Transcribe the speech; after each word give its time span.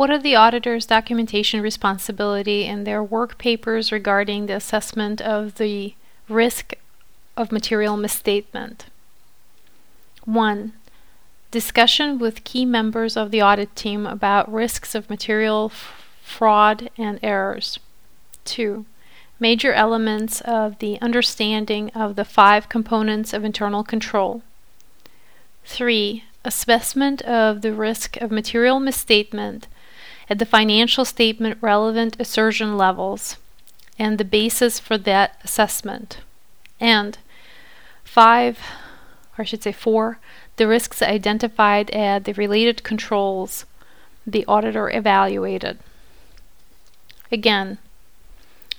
What 0.00 0.08
are 0.08 0.18
the 0.18 0.34
auditor's 0.34 0.86
documentation 0.86 1.60
responsibility 1.60 2.64
in 2.64 2.84
their 2.84 3.04
work 3.04 3.36
papers 3.36 3.92
regarding 3.92 4.46
the 4.46 4.56
assessment 4.56 5.20
of 5.20 5.56
the 5.56 5.92
risk 6.26 6.72
of 7.36 7.52
material 7.52 7.98
misstatement? 7.98 8.86
1. 10.24 10.72
Discussion 11.50 12.18
with 12.18 12.44
key 12.44 12.64
members 12.64 13.14
of 13.14 13.30
the 13.30 13.42
audit 13.42 13.76
team 13.76 14.06
about 14.06 14.50
risks 14.50 14.94
of 14.94 15.10
material 15.10 15.70
fraud 16.22 16.88
and 16.96 17.20
errors. 17.22 17.78
2. 18.46 18.86
Major 19.38 19.74
elements 19.74 20.40
of 20.40 20.78
the 20.78 20.98
understanding 21.02 21.90
of 21.90 22.16
the 22.16 22.24
five 22.24 22.70
components 22.70 23.34
of 23.34 23.44
internal 23.44 23.84
control. 23.84 24.40
3. 25.66 26.24
Assessment 26.42 27.20
of 27.20 27.60
the 27.60 27.74
risk 27.74 28.16
of 28.16 28.30
material 28.30 28.80
misstatement 28.80 29.68
at 30.30 30.38
the 30.38 30.46
financial 30.46 31.04
statement 31.04 31.58
relevant 31.60 32.16
assertion 32.20 32.78
levels 32.78 33.36
and 33.98 34.16
the 34.16 34.24
basis 34.24 34.78
for 34.78 34.96
that 34.96 35.36
assessment. 35.44 36.18
And 36.78 37.18
five, 38.04 38.58
or 39.36 39.42
I 39.42 39.44
should 39.44 39.62
say 39.62 39.72
four, 39.72 40.18
the 40.56 40.68
risks 40.68 41.02
identified 41.02 41.90
at 41.90 42.24
the 42.24 42.32
related 42.32 42.84
controls 42.84 43.66
the 44.26 44.44
auditor 44.46 44.88
evaluated. 44.90 45.78
Again, 47.32 47.78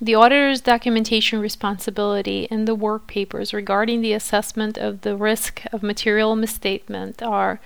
the 0.00 0.14
auditor's 0.14 0.60
documentation 0.60 1.40
responsibility 1.40 2.46
in 2.50 2.66
the 2.66 2.74
work 2.74 3.06
papers 3.06 3.52
regarding 3.52 4.00
the 4.00 4.12
assessment 4.12 4.78
of 4.78 5.00
the 5.00 5.16
risk 5.16 5.62
of 5.72 5.82
material 5.82 6.36
misstatement 6.36 7.22
are 7.22 7.58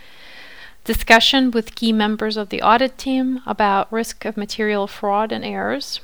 discussion 0.84 1.50
with 1.50 1.74
key 1.74 1.92
members 1.92 2.36
of 2.36 2.48
the 2.48 2.62
audit 2.62 2.98
team 2.98 3.40
about 3.46 3.92
risk 3.92 4.24
of 4.24 4.36
material 4.36 4.86
fraud 4.86 5.32
and 5.32 5.44
errors, 5.44 6.00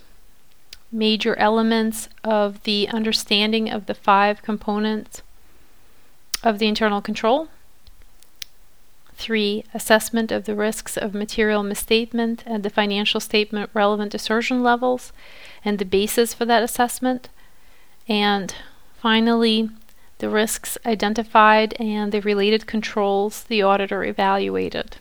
major 0.92 1.36
elements 1.36 2.08
of 2.22 2.62
the 2.62 2.88
understanding 2.88 3.70
of 3.70 3.86
the 3.86 3.94
five 3.94 4.42
components 4.42 5.22
of 6.42 6.58
the 6.58 6.66
internal 6.66 7.00
control. 7.00 7.48
3. 9.14 9.64
Assessment 9.74 10.30
of 10.30 10.44
the 10.44 10.54
risks 10.54 10.96
of 10.96 11.12
material 11.12 11.64
misstatement 11.64 12.44
and 12.46 12.62
the 12.62 12.70
financial 12.70 13.18
statement 13.18 13.68
relevant 13.74 14.14
assertion 14.14 14.62
levels 14.62 15.12
and 15.64 15.78
the 15.78 15.84
basis 15.84 16.32
for 16.32 16.44
that 16.44 16.62
assessment. 16.62 17.28
And 18.08 18.54
finally, 19.00 19.70
the 20.18 20.28
risks 20.28 20.76
identified, 20.84 21.74
and 21.80 22.10
the 22.12 22.20
related 22.20 22.66
controls 22.66 23.44
the 23.44 23.62
auditor 23.62 24.02
evaluated. 24.04 24.96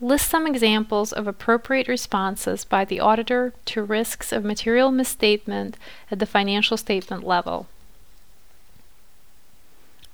List 0.00 0.28
some 0.28 0.46
examples 0.46 1.12
of 1.12 1.26
appropriate 1.26 1.88
responses 1.88 2.64
by 2.64 2.84
the 2.84 3.00
auditor 3.00 3.54
to 3.64 3.82
risks 3.82 4.30
of 4.30 4.44
material 4.44 4.92
misstatement 4.92 5.76
at 6.10 6.18
the 6.18 6.26
financial 6.26 6.76
statement 6.76 7.24
level. 7.24 7.66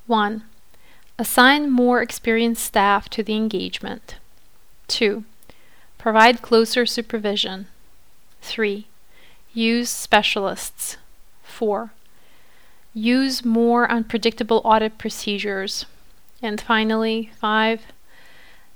1. 0.07 0.45
Assign 1.19 1.71
more 1.71 2.01
experienced 2.01 2.65
staff 2.65 3.09
to 3.11 3.23
the 3.23 3.35
engagement. 3.35 4.17
2. 4.87 5.25
Provide 5.99 6.43
closer 6.43 6.87
supervision. 6.87 7.67
3. 8.41 8.87
Use 9.55 9.91
specialists. 9.91 10.97
4. 11.43 11.93
Use 12.95 13.45
more 13.45 13.91
unpredictable 13.91 14.63
audit 14.65 14.99
procedures. 14.99 15.87
And 16.41 16.61
finally, 16.61 17.31
5. 17.41 17.83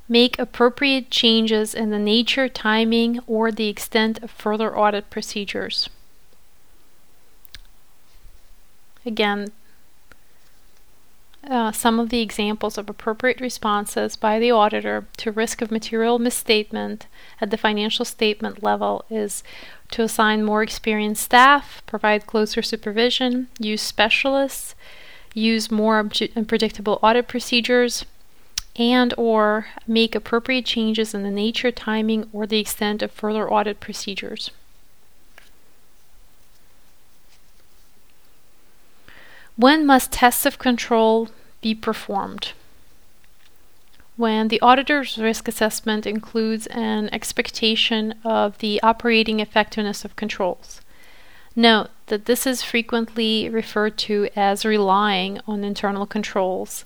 Make 0.08 0.38
appropriate 0.38 1.10
changes 1.10 1.74
in 1.74 1.90
the 1.90 1.98
nature, 1.98 2.48
timing, 2.48 3.20
or 3.26 3.50
the 3.50 3.68
extent 3.68 4.22
of 4.22 4.30
further 4.30 4.76
audit 4.76 5.10
procedures. 5.10 5.88
Again, 9.04 9.52
uh, 11.48 11.70
some 11.70 12.00
of 12.00 12.08
the 12.08 12.20
examples 12.20 12.76
of 12.76 12.90
appropriate 12.90 13.40
responses 13.40 14.16
by 14.16 14.38
the 14.38 14.50
auditor 14.50 15.06
to 15.16 15.30
risk 15.30 15.62
of 15.62 15.70
material 15.70 16.18
misstatement 16.18 17.06
at 17.40 17.50
the 17.50 17.56
financial 17.56 18.04
statement 18.04 18.62
level 18.62 19.04
is 19.10 19.42
to 19.90 20.02
assign 20.02 20.44
more 20.44 20.62
experienced 20.62 21.22
staff, 21.22 21.82
provide 21.86 22.26
closer 22.26 22.62
supervision, 22.62 23.46
use 23.58 23.82
specialists, 23.82 24.74
use 25.34 25.70
more 25.70 25.98
unpredictable 26.34 26.98
audit 27.02 27.28
procedures, 27.28 28.04
and 28.74 29.14
or 29.16 29.66
make 29.86 30.14
appropriate 30.14 30.64
changes 30.64 31.14
in 31.14 31.22
the 31.22 31.30
nature, 31.30 31.70
timing, 31.70 32.28
or 32.32 32.46
the 32.46 32.58
extent 32.60 33.02
of 33.02 33.12
further 33.12 33.50
audit 33.50 33.80
procedures. 33.80 34.50
When 39.56 39.86
must 39.86 40.12
tests 40.12 40.44
of 40.44 40.58
control 40.58 41.30
be 41.66 41.74
performed? 41.74 42.52
When 44.16 44.46
the 44.48 44.60
auditor's 44.60 45.18
risk 45.18 45.48
assessment 45.48 46.06
includes 46.06 46.68
an 46.68 47.08
expectation 47.12 48.14
of 48.22 48.58
the 48.58 48.80
operating 48.84 49.40
effectiveness 49.40 50.04
of 50.04 50.14
controls. 50.22 50.80
Note 51.56 51.88
that 52.06 52.26
this 52.26 52.46
is 52.46 52.62
frequently 52.62 53.48
referred 53.48 53.98
to 54.08 54.28
as 54.36 54.64
relying 54.64 55.40
on 55.48 55.64
internal 55.64 56.06
controls 56.06 56.84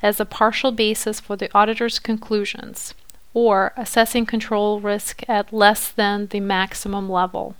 as 0.00 0.20
a 0.20 0.32
partial 0.40 0.70
basis 0.70 1.18
for 1.18 1.34
the 1.36 1.50
auditor's 1.52 1.98
conclusions, 1.98 2.94
or 3.34 3.72
assessing 3.76 4.26
control 4.26 4.78
risk 4.78 5.24
at 5.28 5.52
less 5.52 5.90
than 5.90 6.28
the 6.28 6.40
maximum 6.40 7.10
level. 7.10 7.56